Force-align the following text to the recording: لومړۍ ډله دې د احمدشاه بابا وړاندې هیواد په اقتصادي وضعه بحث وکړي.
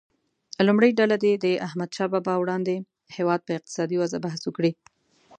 لومړۍ 0.67 0.91
ډله 0.99 1.15
دې 1.23 1.33
د 1.37 1.45
احمدشاه 1.67 2.11
بابا 2.13 2.33
وړاندې 2.39 2.75
هیواد 3.17 3.39
په 3.43 3.51
اقتصادي 3.57 3.95
وضعه 4.01 4.19
بحث 4.25 4.41
وکړي. 4.45 4.71